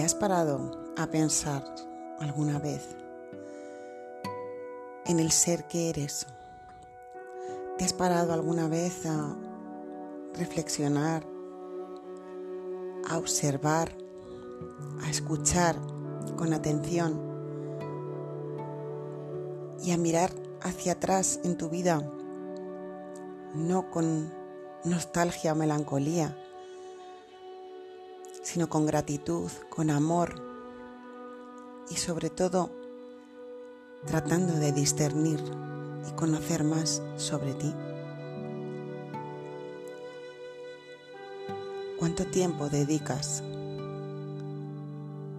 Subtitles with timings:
[0.00, 1.62] ¿Te has parado a pensar
[2.20, 2.96] alguna vez
[5.04, 6.26] en el ser que eres?
[7.76, 9.36] ¿Te has parado alguna vez a
[10.38, 11.22] reflexionar,
[13.10, 13.92] a observar,
[15.04, 15.76] a escuchar
[16.34, 17.20] con atención
[19.84, 20.30] y a mirar
[20.62, 22.00] hacia atrás en tu vida,
[23.54, 24.32] no con
[24.82, 26.34] nostalgia o melancolía,
[28.52, 30.34] sino con gratitud, con amor
[31.88, 32.72] y sobre todo
[34.06, 35.38] tratando de discernir
[36.08, 37.72] y conocer más sobre ti.
[41.96, 43.44] ¿Cuánto tiempo dedicas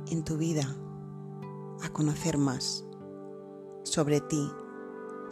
[0.09, 0.73] en tu vida
[1.83, 2.85] a conocer más
[3.83, 4.49] sobre ti,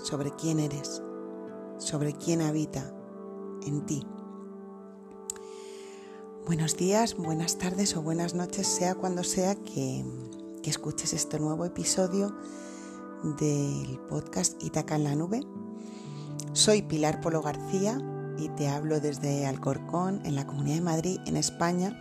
[0.03, 1.01] sobre quién eres,
[1.77, 2.93] sobre quién habita
[3.65, 4.05] en ti?
[6.49, 10.03] Buenos días, buenas tardes o buenas noches, sea cuando sea que,
[10.63, 12.35] escuches este nuevo episodio
[13.39, 15.41] del podcast Itaca en la Nube.
[16.53, 17.99] Soy Pilar Polo García
[18.39, 21.95] y te hablo desde Alcorcón, en la Comunidad de Madrid, en España,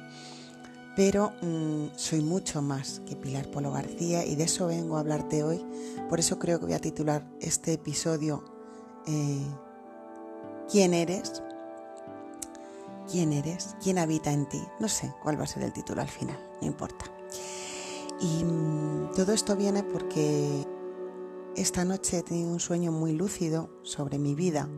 [0.97, 5.43] pero mm, soy mucho más que Pilar Polo García y de eso vengo a hablarte
[5.43, 5.63] hoy.
[6.09, 8.43] Por eso creo que voy a titular este episodio
[9.07, 9.47] eh,
[10.71, 11.43] ¿Quién eres?
[13.11, 14.63] Quién eres, quién habita en ti.
[14.81, 17.07] No sé cuál va a ser el título al final, no importa.
[18.21, 20.67] Y mm, todo esto viene porque
[21.57, 24.69] esta noche he tenido un sueño muy lúcido sobre mi vida,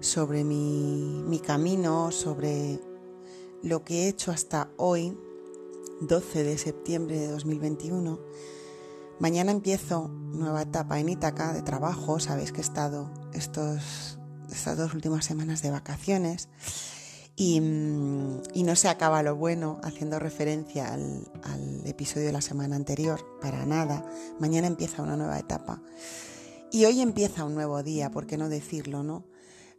[0.00, 2.80] sobre mi, mi camino, sobre
[3.62, 5.18] lo que he hecho hasta hoy,
[6.00, 8.20] 12 de septiembre de 2021.
[9.18, 12.20] Mañana empiezo nueva etapa en Ítaca de trabajo.
[12.20, 14.18] Sabéis que he estado estos,
[14.50, 16.50] estas dos últimas semanas de vacaciones
[17.38, 21.26] Mm, y, no se acaba lo bueno haciendo referencia al,
[21.84, 24.04] episodio de la semana anterior, para nada.
[24.40, 25.82] Mañana empieza una nueva etapa.
[26.72, 29.24] Y hoy empieza un nuevo día, ¿por qué no decirlo, no?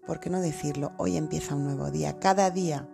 [0.06, 0.94] ¿Por qué no decirlo?
[0.98, 2.20] Hoy empieza un nuevo día.
[2.20, 2.88] Cada día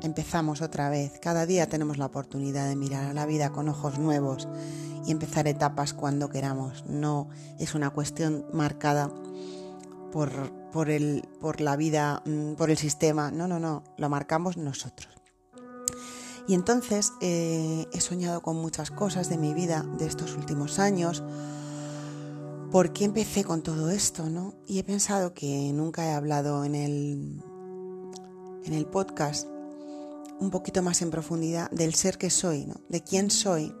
[0.00, 1.18] empezamos otra vez.
[1.20, 4.48] Cada día tenemos la oportunidad de mirar a la vida con ojos nuevos
[5.06, 6.84] y empezar etapas cuando queramos.
[6.86, 9.10] No es una cuestión marcada
[10.12, 13.32] por, el, por la vida, mm, por el sistema.
[13.32, 15.08] No, no, no, lo marcamos nosotros.
[16.46, 21.24] Y entonces eh, he soñado con muchas cosas de mi vida de estos últimos años.
[22.70, 24.28] ¿Por qué empecé con todo esto?
[24.28, 24.54] ¿no?
[24.66, 27.42] Y he pensado que nunca he hablado en el,
[28.64, 29.48] en el podcast
[30.40, 32.74] un poquito más en profundidad del ser que soy, ¿no?
[32.88, 33.72] de quién soy,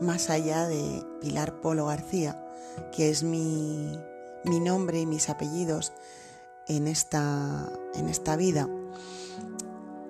[0.00, 2.44] más allá de Pilar Polo García,
[2.94, 3.96] que es mi,
[4.44, 5.92] mi nombre y mis apellidos
[6.66, 8.68] en esta, en esta vida.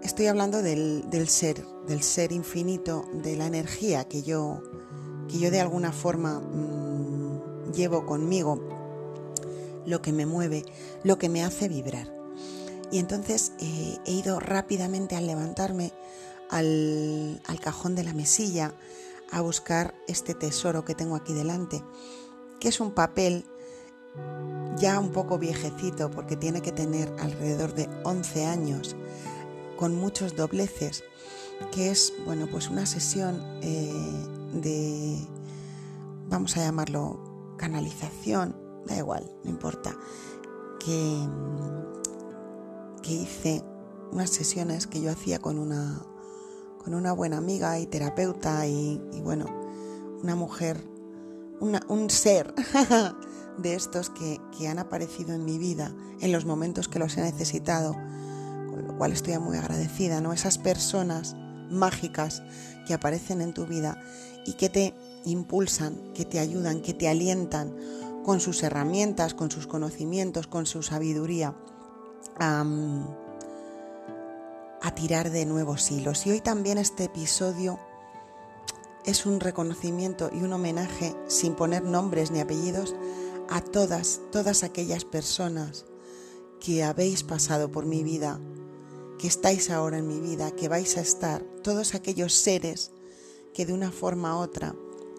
[0.02, 4.62] Estoy hablando del, ser, del ser infinito, de la energía que yo,
[5.28, 8.60] que yo de alguna forma mm, llevo conmigo,
[9.86, 10.64] lo que me mueve,
[11.04, 12.12] lo que me hace vibrar.
[12.90, 15.92] Y entonces eh, he ido rápidamente al levantarme
[16.50, 18.74] al, al cajón de la mesilla
[19.30, 21.82] a buscar este tesoro que tengo aquí delante,
[22.60, 23.46] que es un papel
[24.76, 28.96] ya un poco viejecito porque tiene que tener alrededor de 11 años,
[29.76, 31.04] con muchos dobleces,
[31.70, 33.92] que es, bueno, pues una sesión eh,
[34.54, 35.18] de,
[36.28, 38.56] vamos a llamarlo, canalización,
[38.86, 39.96] da igual, no importa,
[40.80, 41.28] que,
[43.02, 43.62] que hice
[44.10, 46.02] unas sesiones que yo hacía con una,
[46.82, 49.46] con una buena amiga y terapeuta y, bueno,
[50.22, 50.84] una mujer,
[51.60, 52.54] un ser
[53.58, 57.94] de estos que, han aparecido en mi vida en los momentos que los he necesitado,
[57.94, 60.32] con lo cual estoy muy agradecida, ¿no?
[60.32, 61.34] Esas personas
[61.70, 62.42] mágicas
[62.86, 64.00] que aparecen en tu vida
[64.46, 67.74] y que te impulsan, que te ayudan, que te alientan
[68.24, 71.54] con sus herramientas, con sus conocimientos, con su sabiduría
[72.38, 72.64] a
[74.94, 76.26] tirar de nuevos hilos.
[76.26, 77.78] Y hoy también este episodio
[79.04, 82.94] es un reconocimiento y un homenaje sin poner nombres ni apellidos
[83.52, 85.84] a todas, todas aquellas personas
[86.58, 88.40] que habéis pasado por mi vida,
[89.18, 92.92] que estáis ahora en mi vida, que vais a estar, todos aquellos seres
[93.52, 94.74] que de una forma u otra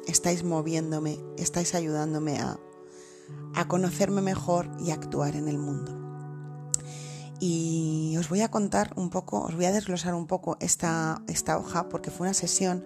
[0.08, 2.60] estáis moviéndome, estáis ayudándome a,
[3.54, 6.00] a conocerme mejor y a actuar en el mundo.
[7.40, 11.60] Y os voy a contar un poco, os voy a desglosar un poco esta, esta
[11.60, 12.84] hoja porque fue una sesión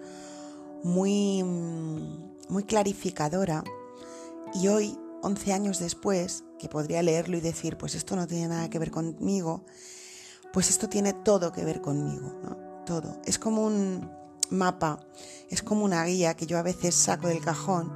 [0.82, 3.64] muy, muy clarificadora
[4.54, 4.98] y hoy
[5.28, 8.90] 11 años después, que podría leerlo y decir, pues esto no tiene nada que ver
[8.90, 9.64] conmigo,
[10.52, 12.56] pues esto tiene todo que ver conmigo, ¿no?
[12.84, 13.20] Todo.
[13.26, 14.10] Es como un,
[14.50, 15.00] mapa,
[15.50, 17.92] es como una guía que yo a veces saco del cajón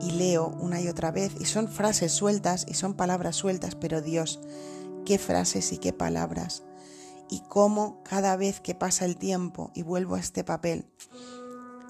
[0.00, 4.00] y leo una y otra vez y son frases sueltas y son palabras sueltas, pero
[4.00, 4.40] Dios,
[5.04, 6.62] qué frases y qué palabras.
[7.28, 10.86] Y cómo cada vez que pasa el tiempo y vuelvo a este papel,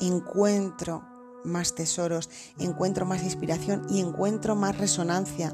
[0.00, 1.04] encuentro
[1.44, 5.50] más tesoros, encuentro más inspiración y encuentro más resonancia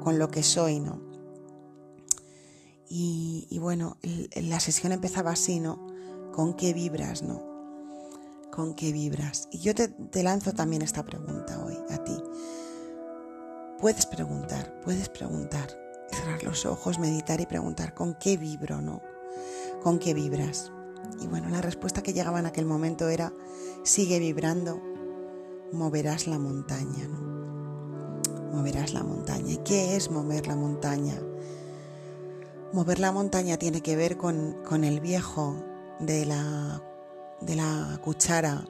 [0.00, 1.08] con lo que soy, ¿no?
[2.90, 3.98] Y, bueno,
[4.34, 5.86] la sesión empezaba así, ¿no?
[6.32, 7.42] ¿Con qué vibras, no?
[8.50, 9.48] ¿Con qué vibras?
[9.52, 12.16] Y yo te, te lanzo también esta pregunta hoy a ti.
[13.78, 15.68] Puedes preguntar, puedes preguntar,
[16.10, 19.02] cerrar los ojos, meditar y preguntar, ¿con qué vibro, no?
[19.82, 20.72] ¿Con qué vibras?
[21.20, 23.32] Y bueno, la respuesta que llegaba en aquel momento era,
[23.82, 24.80] sigue vibrando,
[25.72, 27.28] moverás la montaña, ¿no?
[28.52, 29.52] Moverás la montaña.
[29.52, 31.20] ¿Y qué es mover la montaña?
[32.72, 35.62] Mover la montaña tiene que ver con, con el viejo
[36.00, 36.82] de la,
[37.40, 38.64] de la cuchara,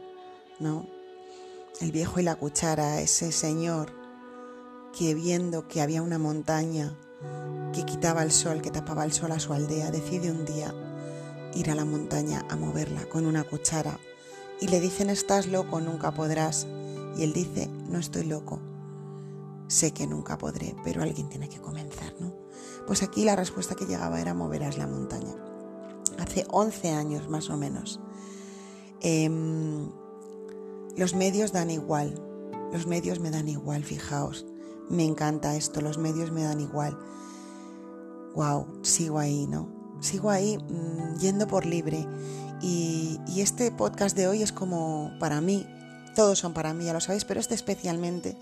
[0.58, 0.86] ¿no?
[1.80, 3.92] El viejo y la cuchara, ese señor
[4.96, 6.96] que viendo que había una montaña
[7.72, 10.74] que quitaba el sol, que tapaba el sol a su aldea, decide un día
[11.54, 13.98] ir a la montaña a moverla con una cuchara.
[14.60, 16.66] Y le dicen, estás loco, nunca podrás.
[17.16, 18.60] Y él dice, no estoy loco,
[19.68, 22.32] sé que nunca podré, pero alguien tiene que comenzar, ¿no?
[22.86, 25.34] Pues aquí la respuesta que llegaba era moverás la montaña.
[26.18, 28.00] Hace 11 años más o menos.
[29.00, 29.90] Em,
[30.96, 32.20] los medios dan igual,
[32.72, 34.46] los medios me dan igual, fijaos.
[34.88, 36.98] Me encanta esto, los medios me dan igual.
[38.34, 39.68] Wow, sigo ahí, ¿no?
[40.00, 42.06] Sigo ahí mm, yendo por libre.
[42.62, 45.66] Y, y este podcast de hoy es como para mí,
[46.18, 48.36] todos son para mí, ya lo sabéis, pero este especialmente,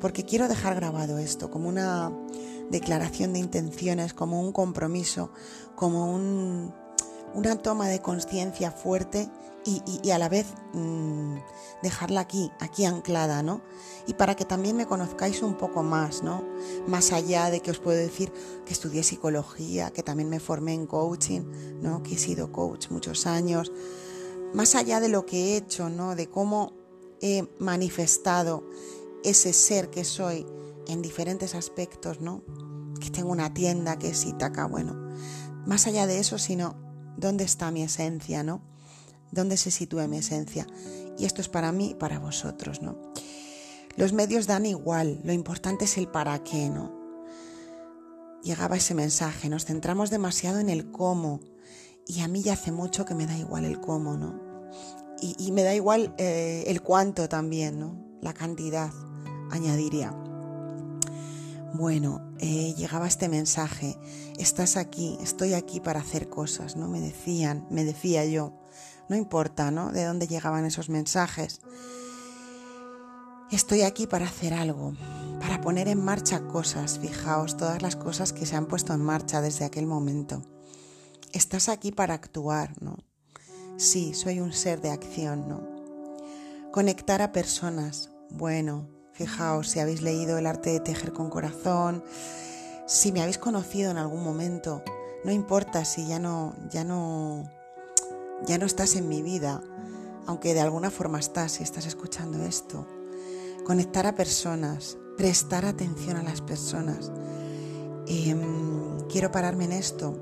[0.00, 2.10] porque quiero dejar grabado esto como una
[2.70, 5.30] declaración de intenciones, como un compromiso,
[5.76, 6.10] como
[7.34, 9.28] una toma de conciencia fuerte
[9.66, 11.36] y, a la vez mm,
[11.82, 13.60] dejarla aquí, aquí anclada, ¿no?
[14.06, 16.42] Y para que también me conozcáis un poco más, ¿no?
[16.86, 18.32] Más allá de que os puedo decir
[18.64, 21.42] que estudié psicología, que también me formé en coaching,
[21.82, 22.02] ¿no?
[22.02, 23.70] Que he sido coach muchos años.
[24.54, 26.14] Más allá de lo que he hecho, ¿no?
[26.14, 26.81] De cómo
[27.22, 28.68] he manifestado
[29.24, 30.44] ese ser que soy
[30.88, 32.42] en diferentes aspectos, ¿no?
[33.00, 34.94] Que tengo una tienda que es Itaca, bueno,
[35.66, 36.76] más allá de eso, sino
[37.16, 38.60] dónde está mi esencia, ¿no?
[39.30, 40.66] ¿Dónde se sitúa mi esencia?
[41.16, 42.98] Y esto es para mí y para vosotros, ¿no?
[43.96, 46.92] Los medios dan igual, lo importante es el para qué, ¿no?
[48.42, 51.40] Llegaba ese mensaje, nos centramos demasiado en el cómo
[52.06, 54.41] y a mí ya hace mucho que me da igual el cómo, ¿no?
[55.24, 57.94] Y, me da igual eh, el cuánto también, ¿no?
[58.20, 58.90] La cantidad,
[59.52, 60.10] añadiría.
[61.74, 63.96] Bueno, eh, llegaba este mensaje,
[64.36, 66.88] estás aquí, estoy aquí para hacer cosas, ¿no?
[66.88, 68.52] Me decían, me decía yo,
[69.08, 69.92] no importa, ¿no?
[69.92, 71.60] De dónde llegaban esos mensajes.
[73.52, 74.92] Estoy aquí para hacer algo,
[75.40, 79.40] para poner en marcha cosas, fijaos, todas las cosas que se han puesto en marcha
[79.40, 80.42] desde aquel momento.
[81.32, 82.96] Estás aquí para actuar, ¿no?
[83.82, 85.60] Sí, soy un ser de acción, ¿no?
[86.70, 92.04] Conectar a personas, bueno, Fijaos si habéis leído El arte de tejer con corazón,
[92.86, 94.84] si me habéis conocido en algún momento,
[95.24, 97.50] no importa si ya no ya no
[98.46, 99.60] ya no estás en mi vida,
[100.26, 102.86] aunque de alguna forma estás si estás escuchando esto.
[103.64, 107.10] Conectar a personas, prestar atención a las personas.
[108.06, 110.14] Em, quiero pararme en esto,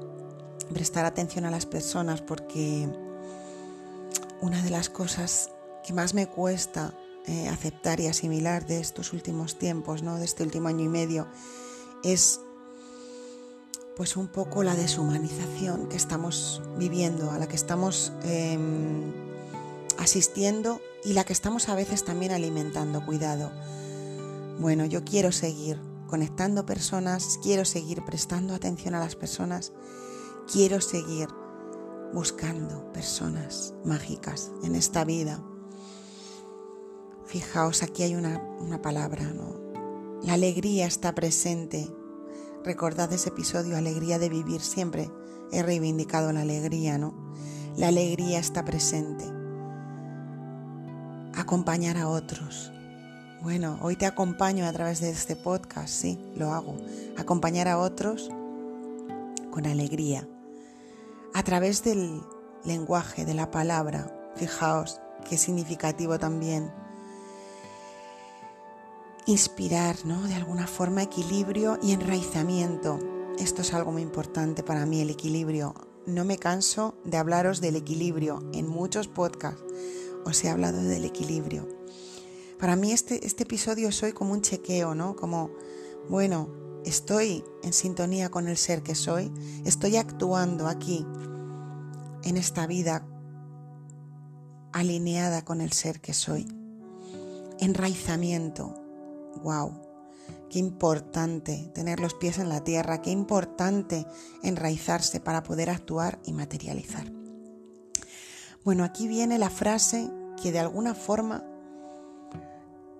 [0.73, 2.89] prestar atención a las personas porque
[4.41, 5.51] una de las cosas
[5.85, 6.95] que más me cuesta
[7.27, 10.17] eh, aceptar y asimilar de estos últimos tiempos, ¿no?
[10.17, 11.29] de este último año y medio,
[12.03, 12.41] es
[13.97, 19.13] pues un poco la deshumanización que estamos viviendo, a la que estamos em,
[19.99, 23.05] asistiendo y la que estamos a veces también alimentando.
[23.05, 23.53] Cuidado.
[24.59, 29.73] Bueno, yo quiero seguir conectando personas, quiero seguir prestando atención a las personas,
[30.51, 31.29] quiero seguir
[32.13, 35.43] buscando personas mágicas en esta vida
[37.31, 38.43] Fijaos, aquí hay una,
[38.83, 39.55] palabra, ¿no?
[40.25, 41.89] La alegría está presente.
[42.65, 45.09] Recordad ese episodio, alegría de vivir siempre.
[45.53, 47.15] He reivindicado la alegría, ¿no?
[47.77, 49.25] La alegría está presente.
[51.37, 52.73] Acompañar a otros.
[53.43, 56.79] Bueno, hoy te acompaño a través de este podcast, sí, lo hago.
[57.17, 58.29] Acompañar a otros
[59.53, 60.27] con alegría.
[61.35, 62.23] A través del
[62.65, 64.33] lenguaje, de la palabra.
[64.37, 66.73] Fijaos, qué significativo también
[69.27, 70.23] inspirar, ¿no?
[70.23, 72.99] De alguna forma equilibrio y enraizamiento.
[73.39, 75.75] Esto es algo muy importante para mí, el equilibrio.
[76.07, 78.43] no me canso de hablaros del equilibrio.
[78.53, 79.63] En muchos podcasts
[80.25, 81.69] os he hablado del equilibrio.
[82.59, 85.15] Para mí este, este episodio es hoy como un chequeo, ¿no?
[85.15, 85.51] Como,
[86.09, 86.49] bueno,
[86.85, 89.33] estoy en sintonía con el ser que soy,
[89.65, 91.07] estoy actuando aquí
[92.25, 93.07] en esta vida
[94.73, 96.47] alineada con el ser que soy.
[97.59, 98.75] Enraizamiento.
[99.43, 99.73] Wow.
[100.49, 104.07] Qué importante tener los pies en la tierra, qué importante
[104.43, 107.13] enraizarse para poder actuar y materializar.
[108.65, 110.11] Bueno, aquí viene la frase
[110.43, 111.45] que de alguna forma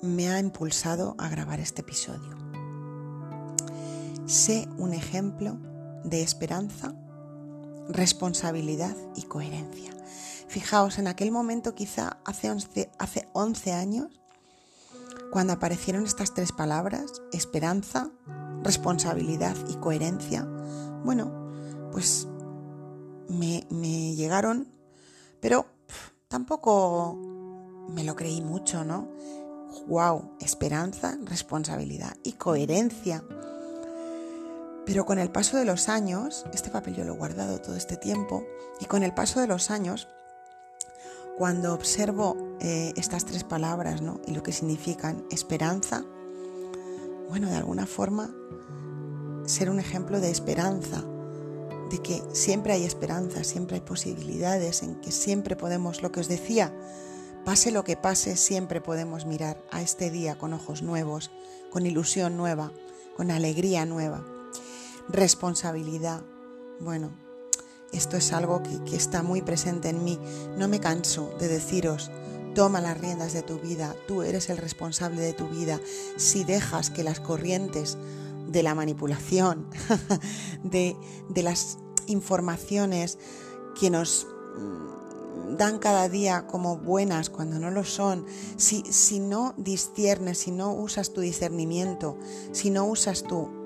[0.01, 2.40] me ha impulsado a grabar este episodio.
[4.31, 5.59] Sé un ejemplo
[6.05, 6.95] de esperanza,
[7.89, 9.91] responsabilidad y coherencia.
[10.47, 14.21] Fijaos, en aquel momento, quizá hace 11, hace 11 años,
[15.33, 18.09] cuando aparecieron estas tres palabras, esperanza,
[18.63, 20.45] responsabilidad y coherencia,
[21.05, 21.51] bueno,
[21.91, 22.29] pues
[23.29, 24.69] me, me llegaron,
[25.41, 25.67] pero
[26.29, 27.17] tampoco
[27.89, 29.09] me lo creí mucho, ¿no?
[29.89, 30.37] ¡Wow!
[30.39, 33.25] Esperanza, responsabilidad y coherencia.
[34.91, 37.97] Pero con el paso de los años, este papel yo lo he guardado todo este
[37.97, 38.45] tiempo,
[38.81, 40.09] y con el paso de los años
[41.39, 44.21] cuando observo eh, estas tres palabras ¿no?
[44.27, 46.05] y lo que significan esperanza,
[47.29, 48.35] bueno, de alguna forma
[49.47, 51.05] ser un ejemplo de esperanza,
[51.89, 56.27] de que siempre hay esperanza, siempre hay posibilidades, en que siempre podemos, lo que os
[56.27, 56.75] decía,
[57.45, 61.31] pase lo que pase, siempre podemos mirar a este día con ojos nuevos,
[61.71, 62.73] con ilusión nueva,
[63.17, 64.25] con alegría nueva.
[65.13, 66.23] Responsabilidad,
[66.79, 67.11] bueno,
[67.93, 70.21] esto es algo que, está muy presente en mí.
[70.57, 72.13] No me canso de deciros,
[72.55, 75.81] toma las riendas de tu vida, tú eres el responsable de tu vida.
[76.17, 77.99] Si dejas que las corrientes
[78.47, 79.67] de la manipulación,
[80.63, 80.97] de,
[81.35, 83.19] las informaciones
[83.81, 88.27] que nos mm, dan cada día como buenas cuando no lo son,
[88.57, 92.17] si, si no disciernes, si no usas tu discernimiento,
[92.53, 93.60] si no usas tu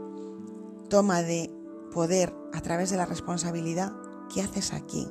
[0.89, 1.51] toma de
[1.93, 3.93] poder a través de la responsabilidad,
[4.33, 5.07] ¿Qué haces aquí?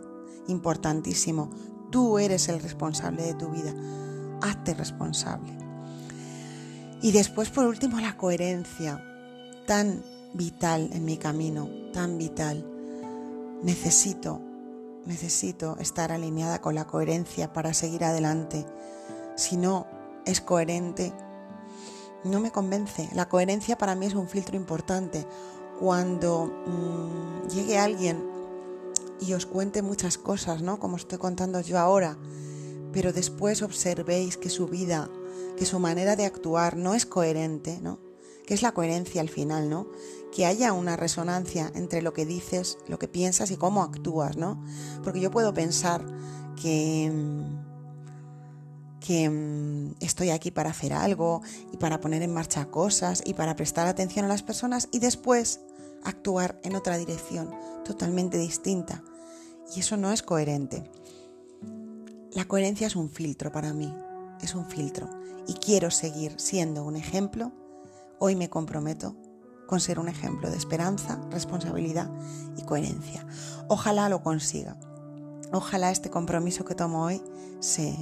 [0.47, 1.49] Importantísimo.
[1.91, 3.73] Tú eres el responsable de tu vida.
[4.41, 5.57] Hazte responsable.
[7.01, 9.03] Y después, por último, la coherencia.
[9.67, 10.03] Tan
[10.33, 12.65] vital en mi camino, tan vital.
[13.61, 14.41] Necesito,
[15.05, 18.65] necesito estar alineada con la coherencia para seguir adelante.
[19.35, 19.87] Si no
[20.25, 21.13] es coherente,
[22.25, 23.09] no me convence.
[23.13, 25.25] La coherencia para mí es un filtro importante.
[25.83, 28.23] Cuando mm, llegue alguien
[29.19, 30.79] y os cuente muchas cosas, ¿no?
[30.79, 32.17] Como estoy contando yo ahora,
[32.93, 35.09] pero después observéis que su vida,
[35.57, 37.99] que su manera de actuar no es coherente, ¿no?
[38.47, 39.89] Que es la coherencia al final, ¿no?
[40.31, 44.63] Que haya una resonancia entre lo que dices, lo que piensas y cómo actúas, ¿no?
[45.03, 46.05] Porque yo puedo pensar
[46.55, 47.11] que
[49.05, 51.41] que mm, estoy aquí para hacer algo
[51.73, 55.59] y para poner en marcha cosas y para prestar atención a las personas y después
[56.03, 57.51] actuar en otra dirección
[57.83, 59.03] totalmente distinta.
[59.75, 60.89] Y eso no es coherente.
[62.31, 63.93] La coherencia es un filtro para mí,
[64.41, 65.09] es un filtro.
[65.47, 67.51] Y quiero seguir siendo un ejemplo.
[68.19, 69.15] Hoy me comprometo
[69.67, 72.09] con ser un ejemplo de esperanza, responsabilidad
[72.57, 73.25] y coherencia.
[73.67, 74.77] Ojalá lo consiga.
[75.51, 77.21] Ojalá este compromiso que tomo hoy
[77.59, 77.95] se,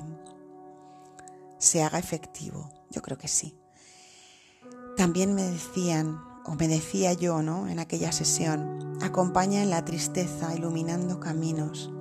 [1.58, 2.70] se haga efectivo.
[2.90, 3.58] Yo creo que sí.
[4.98, 7.70] También me decían o me decía yo, ¿no?
[7.70, 11.94] En aquella sesión, acompaña en la tristeza, iluminando caminos.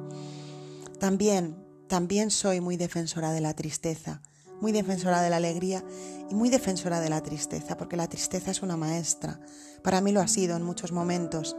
[0.98, 4.22] También, también soy muy defensora de la tristeza,
[4.60, 5.84] muy defensora de la alegría
[6.28, 9.38] y muy defensora de la tristeza, porque la tristeza es una maestra.
[9.84, 11.56] Para mí lo ha sido en muchos momentos.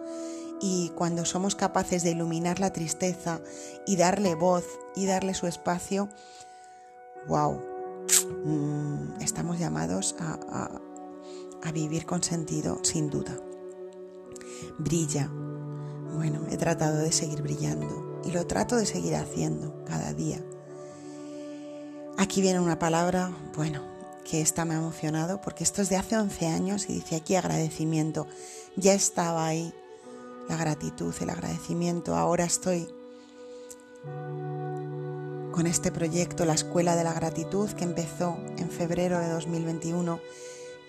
[0.61, 3.39] Y cuando somos capaces de iluminar la tristeza
[3.87, 4.65] y darle voz
[4.97, 6.09] y darle su espacio,
[7.29, 7.57] wow,
[8.45, 10.90] mm, estamos llamados a a
[11.69, 13.37] vivir con sentido, sin duda.
[14.79, 15.29] Brilla.
[16.15, 20.43] Bueno, he tratado de seguir brillando y lo trato de seguir haciendo cada día.
[22.17, 23.81] Aquí viene una palabra, bueno,
[24.25, 27.35] que esta me ha emocionado porque esto es de hace 11 años y dice aquí
[27.35, 28.27] agradecimiento.
[28.75, 29.73] Ya estaba ahí
[30.49, 32.15] la gratitud, el agradecimiento.
[32.15, 32.87] Ahora estoy
[35.51, 40.19] con este proyecto, la Escuela de la Gratitud, que empezó en febrero de 2021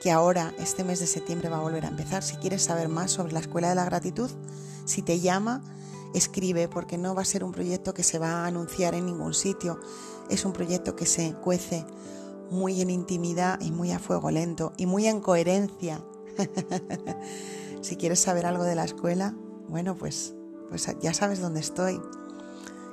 [0.02, 2.24] que ahora, este mes de septiembre, va a volver a empezar.
[2.24, 4.28] Si quieres saber más sobre la Escuela de la Gratitud,
[4.84, 5.62] si te llama,
[6.12, 9.32] escribe, porque no va a ser un proyecto que se va a anunciar en ningún
[9.32, 9.78] sitio.
[10.28, 11.86] Es un proyecto que se cuece
[12.50, 16.02] muy en intimidad y muy a fuego lento y muy en coherencia.
[17.80, 19.36] si quieres saber algo de la escuela,
[19.68, 20.34] bueno, pues,
[20.68, 22.02] pues ya sabes dónde estoy.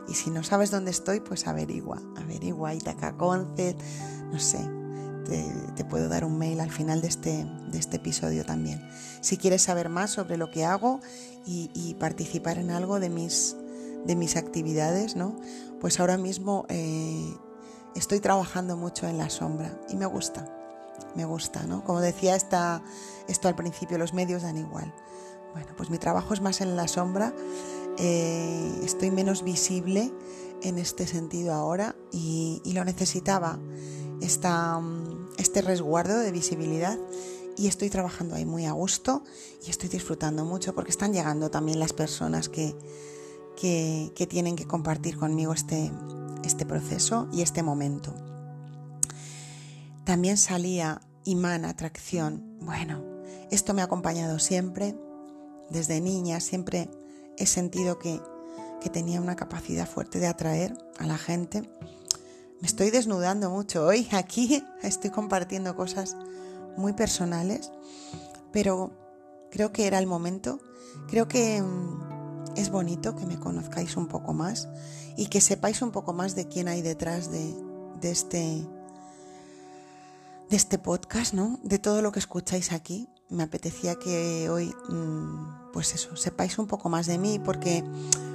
[0.08, 3.82] Y si no sabes dónde estoy, pues averigua, averigua Itaca Concept,
[4.32, 4.60] no sé,
[5.76, 8.82] te, puedo dar un mail al final de este, de este episodio también.
[9.22, 11.00] Si quieres saber más sobre lo que hago
[11.46, 13.56] y, participar en algo de mis,
[14.06, 15.36] de mis actividades, ¿no?
[15.82, 17.34] Pues ahora mismo eh,
[17.96, 20.46] estoy trabajando mucho en la sombra y me gusta,
[21.16, 21.84] me gusta, ¿no?
[21.84, 22.84] Como decía esta,
[23.28, 24.94] esto al principio, los medios dan igual.
[25.54, 27.34] Bueno, pues mi trabajo es más en la sombra,
[27.98, 30.12] eh, estoy menos visible
[30.62, 33.60] en este sentido ahora y, lo necesitaba,
[34.22, 34.80] esta,
[35.38, 36.98] este resguardo de visibilidad
[37.58, 39.24] y estoy trabajando ahí muy a gusto
[39.66, 42.76] y estoy disfrutando mucho porque están llegando también las personas que,
[43.58, 45.92] que, que tienen que compartir conmigo este,
[46.44, 48.14] este proceso y este momento.
[50.06, 52.58] También salía imán, atracción.
[52.62, 53.04] Bueno,
[53.52, 54.96] esto me ha acompañado siempre,
[55.70, 56.90] desde niña, siempre
[57.38, 58.20] he sentido que,
[58.82, 61.70] que tenía una capacidad fuerte de atraer a la gente.
[62.62, 66.16] Me estoy desnudando mucho hoy aquí, estoy compartiendo cosas
[66.78, 67.72] muy personales,
[68.52, 68.92] pero
[69.52, 70.60] creo que era el momento.
[71.08, 74.70] Creo que mm, es bonito que me conozcáis un poco más
[75.16, 77.54] y que sepáis un poco más de quién hay detrás de,
[78.02, 78.66] este
[80.50, 81.60] de este podcast, ¿no?
[81.64, 83.08] De todo lo que escucháis aquí.
[83.30, 87.84] Me apetecía que hoy, mm, pues eso, sepáis un poco más de mí porque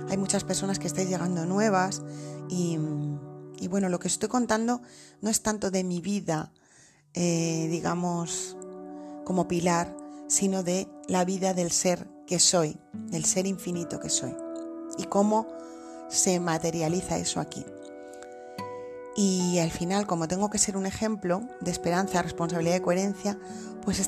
[0.08, 2.02] hay muchas personas que estáis llegando nuevas
[2.48, 2.78] y,
[3.68, 4.82] bueno, lo que estoy contando
[5.20, 6.52] no es tanto de mi vida,
[7.14, 8.56] eh, digamos,
[9.24, 9.96] como pilar,
[10.28, 14.34] sino de la vida del ser que soy, del ser infinito que soy
[14.98, 15.48] y cómo
[16.08, 17.64] se materializa eso aquí.
[19.16, 23.38] Y al final, como tengo que ser un ejemplo de esperanza, responsabilidad y coherencia,
[23.82, 24.00] pues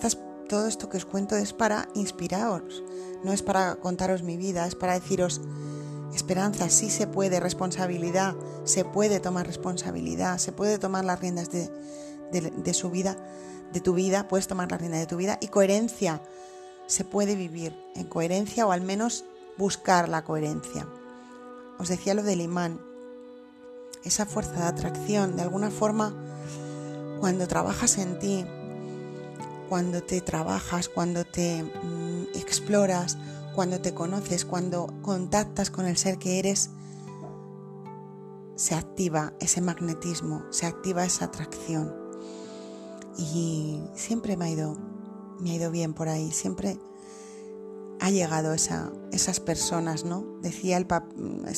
[0.46, 2.82] todo esto que os cuento es para inspiraros,
[3.24, 5.40] no es para contaros mi vida, es para deciros,
[6.14, 12.74] esperanza, sí se puede, responsabilidad, se puede tomar responsabilidad, se puede tomar las riendas de,
[12.74, 13.16] su vida,
[13.72, 16.22] de tu vida, puedes tomar las riendas de tu vida y coherencia,
[16.86, 19.24] se puede vivir en coherencia o al menos
[19.58, 20.86] buscar la coherencia.
[21.78, 22.80] Os decía lo del imán,
[24.04, 26.14] esa fuerza de atracción, de alguna forma,
[27.20, 28.46] cuando trabajas en ti,
[29.68, 33.18] cuando te trabajas, cuando te mm, exploras,
[33.54, 36.70] cuando te conoces, cuando contactas con el ser que eres,
[38.54, 41.94] se activa ese magnetismo, se activa esa atracción.
[43.18, 44.76] Y siempre me ha ido,
[45.40, 46.78] me ha ido bien por ahí, siempre
[48.00, 50.38] ha llegado esa, esas personas, ¿no?
[50.42, 50.86] Decía el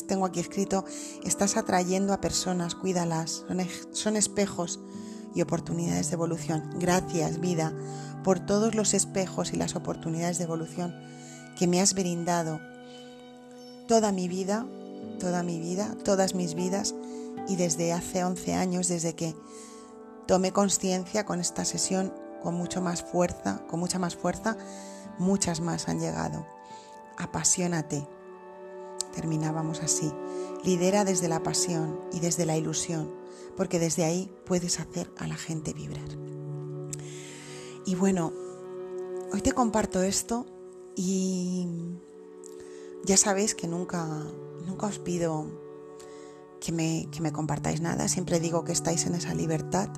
[0.06, 0.84] tengo aquí escrito,
[1.24, 3.44] estás atrayendo a personas, cuídalas,
[3.92, 4.80] son espejos
[5.38, 6.68] y oportunidades de evolución.
[6.78, 7.72] Gracias, vida,
[8.24, 10.94] por todos los espejos y las oportunidades de evolución
[11.56, 12.60] que me has brindado
[13.86, 14.66] toda mi vida,
[15.20, 16.94] toda mi vida, todas mis vidas
[17.48, 19.36] y desde hace 11 años, desde que
[20.26, 24.56] tomé conciencia con esta sesión con mucho más fuerza, con mucha más fuerza
[25.18, 26.46] muchas más han llegado.
[27.16, 28.06] Apasionate.
[29.14, 30.12] Terminábamos así.
[30.64, 33.12] Lidera desde la pasión y desde la ilusión,
[33.58, 36.08] porque desde ahí puedes hacer a la gente vibrar.
[37.84, 38.32] Y bueno,
[39.32, 40.46] hoy te comparto esto
[40.94, 41.66] y
[43.04, 44.06] ya sabéis que nunca,
[44.64, 45.50] nunca os pido
[46.60, 49.88] que me, que me compartáis nada, siempre digo que estáis en esa libertad,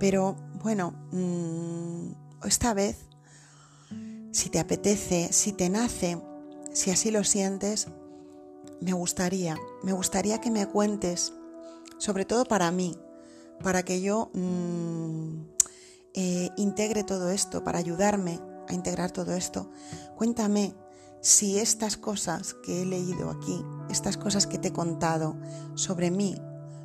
[0.00, 3.04] pero bueno, mm, esta vez
[4.32, 6.22] si te apetece, si te nace,
[6.72, 7.88] si así lo sientes,
[8.80, 11.34] me gustaría, me gustaría que me cuentes,
[11.98, 12.96] sobre todo para mí,
[13.62, 15.42] para que yo mm,
[16.14, 19.70] eh, integre todo esto, para ayudarme a integrar todo esto.
[20.16, 20.74] Cuéntame
[21.20, 25.36] si estas cosas que he leído aquí, estas cosas que te he contado
[25.74, 26.40] sobre mí,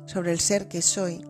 [0.06, 1.24] sobre el ser que soy,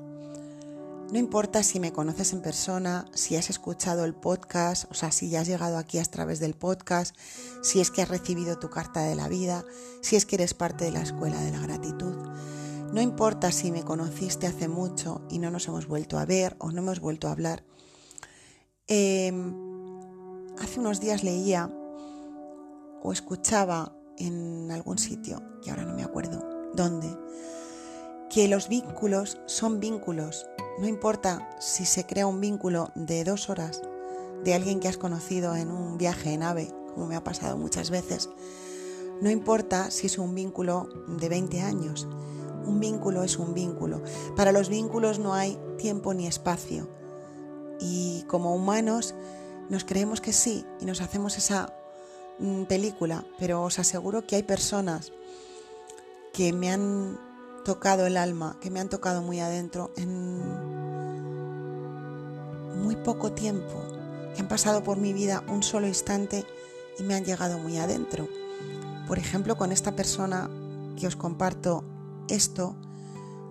[1.13, 5.29] no importa si me conoces en persona, si has escuchado el podcast, o sea, si
[5.29, 7.15] ya has llegado aquí a través del podcast,
[7.63, 9.65] si es que has recibido tu carta de la vida,
[10.01, 12.17] si es que eres parte de la escuela de la gratitud.
[12.95, 16.71] No importa si me conociste hace mucho y no nos hemos vuelto a ver o
[16.71, 17.65] no hemos vuelto a hablar.
[18.87, 19.53] Em,
[20.59, 21.71] hace unos días leía
[23.03, 27.09] o escuchaba en algún sitio, que ahora no me acuerdo dónde,
[28.31, 30.47] que los vínculos son vínculos
[30.79, 33.81] no importa si se crea un vínculo de dos horas
[34.43, 37.91] de alguien que has conocido en un viaje en ave, como me ha pasado muchas
[37.91, 38.29] veces.
[39.21, 42.09] No importa si es un vínculo de 20 años.
[42.67, 44.03] Un vínculo es un vínculo.
[44.37, 46.89] Para los vínculos no hay tiempo ni espacio.
[47.81, 49.15] Y como humanos
[49.69, 51.73] nos creemos que sí y nos hacemos esa
[52.39, 55.13] mm, película, pero os aseguro que hay personas
[56.33, 57.19] que me han
[57.65, 60.43] tocado el alma, que me han tocado muy adentro en
[62.83, 63.83] muy poco tiempo,
[64.35, 66.45] que han pasado por mi vida un solo instante
[66.99, 68.29] y me han llegado muy adentro.
[69.07, 70.51] Por ejemplo, con esta persona
[70.99, 71.85] que os comparto
[72.29, 72.77] esto,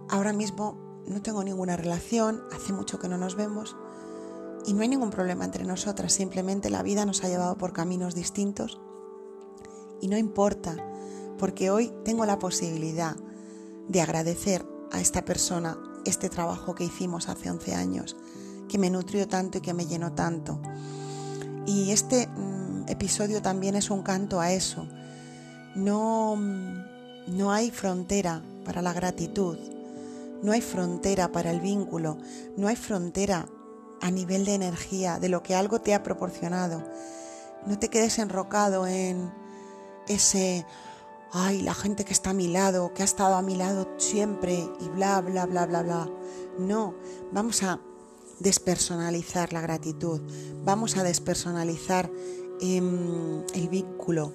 [0.10, 3.76] ahora mismo no tengo ninguna relación, hace mucho que no nos vemos
[4.66, 8.16] y no hay ningún problema entre nosotras, simplemente la vida nos ha llevado por caminos
[8.16, 8.80] distintos
[10.02, 10.76] y no importa,
[11.38, 13.16] porque hoy tengo la posibilidad
[13.88, 18.16] de agradecer a esta persona este trabajo que hicimos hace 11 años,
[18.68, 20.60] que me nutrió tanto y que me llenó tanto.
[21.66, 24.88] Y este mm, episodio también es un canto a eso.
[25.76, 29.58] No, mm, no hay frontera para la gratitud,
[30.42, 32.18] no hay frontera para el vínculo,
[32.58, 33.48] no hay frontera
[34.02, 36.84] a nivel de energía, de lo que algo te ha proporcionado.
[37.66, 39.32] No te quedes enrocado en
[40.10, 40.66] ese,
[41.32, 44.70] ay, la gente que está a mi lado, que ha estado a mi lado siempre
[44.82, 46.10] y bla, bla, bla, bla, bla.
[46.60, 46.96] No,
[47.32, 47.80] vamos a
[48.40, 50.20] despersonalizar la gratitud,
[50.66, 52.12] vamos a despersonalizar
[52.60, 54.34] em, el vínculo.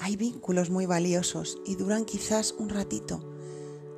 [0.00, 3.28] Hay vínculos muy valiosos y duran quizás un ratito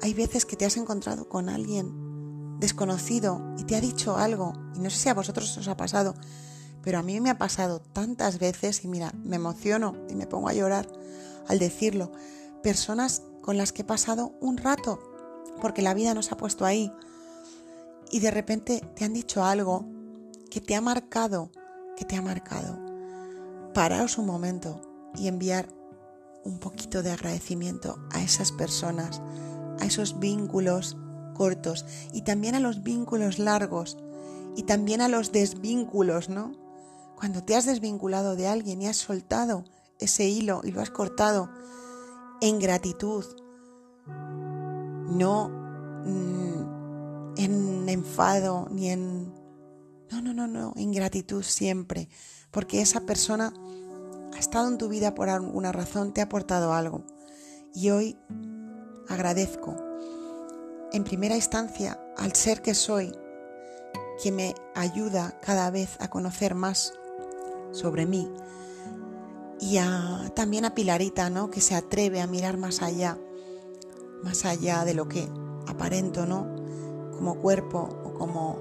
[0.02, 4.80] hay veces que te has encontrado con alguien desconocido y te ha dicho algo, y
[4.80, 6.14] no sé si a vosotros os ha pasado,
[6.82, 10.48] pero a mí me ha pasado tantas veces y mira, me emociono y me pongo
[10.48, 10.90] a llorar
[11.48, 12.12] al decirlo.
[12.62, 15.00] Personas con las que he pasado un rato,
[15.60, 16.92] porque la vida nos ha puesto ahí,
[18.10, 19.86] y de repente te han dicho algo
[20.50, 21.50] que te ha marcado,
[21.96, 22.78] que te ha marcado.
[23.74, 24.80] Paraos un momento
[25.14, 25.68] y enviar
[26.44, 29.20] un poquito de agradecimiento a esas personas
[29.80, 30.96] a esos vínculos
[31.34, 33.96] cortos y también a los vínculos largos
[34.56, 36.52] y también a los desvínculos, ¿no?
[37.16, 39.64] Cuando te has desvinculado de alguien y has soltado
[39.98, 41.50] ese hilo y lo has cortado
[42.40, 43.24] en gratitud,
[44.06, 45.48] no
[46.04, 49.34] mm, en enfado ni en...
[50.10, 52.08] No, no, no, no, en gratitud siempre,
[52.50, 53.52] porque esa persona
[54.34, 57.04] ha estado en tu vida por alguna razón, te ha aportado algo.
[57.74, 58.18] Y hoy
[59.08, 59.76] agradezco
[60.92, 63.12] en primera instancia al ser que soy,
[64.22, 66.92] que me ayuda cada vez a conocer más
[67.72, 68.28] sobre mí,
[69.60, 69.78] y
[70.34, 71.50] también a Pilarita, ¿no?
[71.50, 73.18] que se atreve a mirar más allá,
[74.22, 75.28] más allá de lo que
[75.66, 76.46] aparento, ¿no?
[77.12, 78.58] como cuerpo o como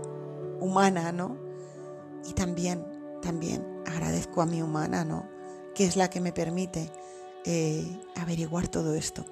[0.60, 1.38] humana, ¿no?
[2.30, 2.86] Y también,
[3.22, 5.30] también agradezco a mi humana, ¿no?
[5.80, 6.92] Que es la que me permite
[7.46, 9.24] eh, averiguar todo esto.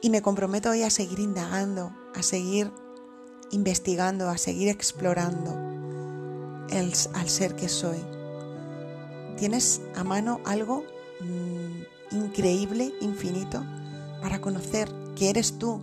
[0.00, 2.72] Y me comprometo hoy a seguir indagando, a seguir
[3.52, 5.52] investigando, a seguir explorando
[6.68, 7.98] el, al ser que soy.
[9.36, 10.84] ¿Tienes a mano algo
[11.20, 13.64] mm, increíble, infinito,
[14.20, 15.80] para conocer que eres tú?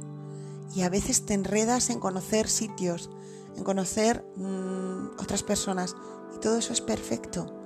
[0.76, 3.10] Y a veces te enredas en conocer sitios,
[3.56, 5.96] en conocer mm, otras personas.
[6.36, 7.59] Y todo eso es perfecto.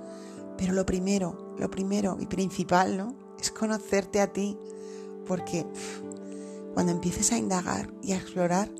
[0.56, 3.14] Pero lo primero, lo primero y principal, ¿no?
[3.40, 4.58] Es conocerte a ti.
[5.26, 5.66] Porque
[6.74, 8.70] cuando empieces a indagar y a explorar,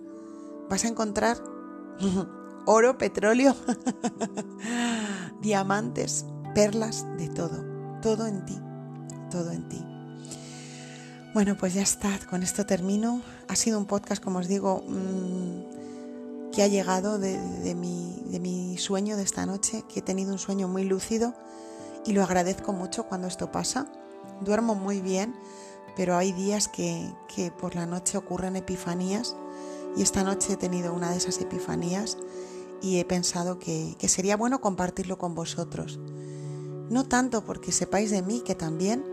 [0.69, 1.39] vas a encontrar
[2.67, 3.55] oro, petróleo,
[5.41, 8.59] diamantes, perlas, de todo, todo en ti,
[9.31, 9.85] todo en ti.
[11.35, 13.21] Bueno, pues ya está, con esto termino.
[13.49, 15.84] Ha sido un podcast, como os digo, mm,
[16.55, 20.39] que ha llegado de, mi, de mi sueño de esta noche, que he tenido un
[20.39, 21.35] sueño muy lúcido
[22.07, 23.87] y lo agradezco mucho cuando esto pasa.
[24.41, 25.35] Duermo muy bien
[25.97, 27.13] pero hay días que,
[27.61, 29.37] por la noche ocurren epifanías
[29.97, 32.19] y esta noche he tenido una de esas epifanías
[32.83, 35.99] y he pensado que, sería bueno compartirlo con vosotros.
[36.91, 39.05] No tanto porque sepáis de mí, que también,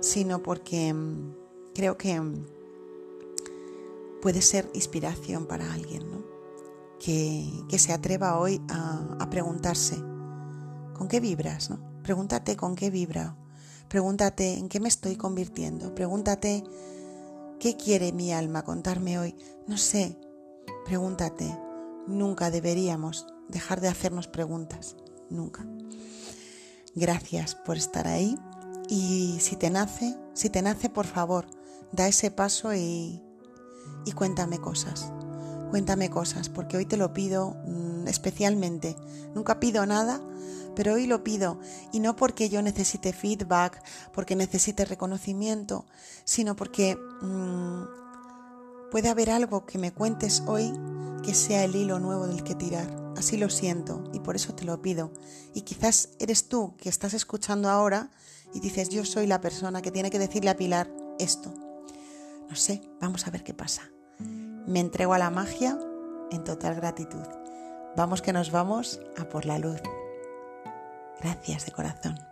[0.00, 1.34] sino porque mm,
[1.74, 2.46] creo que mm,
[4.20, 6.39] puede ser inspiración para alguien, ¿no?
[7.00, 9.96] Que, se atreva hoy a, preguntarse,
[10.94, 11.70] ¿con qué vibras?
[12.02, 13.36] Pregúntate con qué vibra
[13.90, 15.96] Pregúntate en qué me estoy convirtiendo.
[15.96, 16.62] Pregúntate
[17.58, 19.34] qué quiere mi alma contarme hoy.
[19.66, 20.16] No sé.
[20.84, 21.58] Pregúntate.
[22.06, 24.94] Nunca deberíamos dejar de hacernos preguntas.
[25.28, 25.66] Nunca.
[26.94, 28.38] Gracias por estar ahí.
[28.88, 31.46] Y si te nace, si te nace, por favor,
[31.90, 33.20] da ese paso y,
[34.04, 35.12] y cuéntame cosas.
[35.70, 38.96] Cuéntame cosas, porque hoy te lo pido mm, especialmente.
[39.34, 40.20] Nunca pido nada
[40.74, 41.58] pero hoy lo pido
[41.92, 45.84] y no porque yo necesite feedback, porque necesite reconocimiento,
[46.24, 50.72] sino porque mm, puede haber algo que me cuentes hoy
[51.22, 52.88] que sea el hilo nuevo del que tirar.
[53.16, 55.12] Así lo siento y por eso te lo pido.
[55.52, 58.10] Y quizás eres tú que estás escuchando ahora
[58.54, 61.52] y dices, yo soy la persona que tiene que decirle a Pilar esto.
[62.48, 63.82] No sé, vamos a ver qué pasa.
[64.70, 65.76] Me entrego a la magia
[66.30, 67.26] en total gratitud.
[67.96, 69.82] Vamos que nos vamos a por la luz.
[71.20, 72.29] Gracias de corazón.